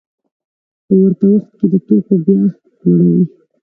په 0.85 0.93
ورته 1.01 1.25
وخت 1.33 1.51
کې 1.57 1.65
د 1.71 1.73
توکو 1.85 2.15
بیه 2.25 2.43
لوړېږي 2.85 3.25